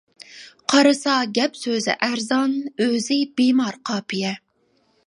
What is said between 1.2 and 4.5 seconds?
گەپ-سۆزى ئەرزان، ئۆزى بىمار قاپىيە.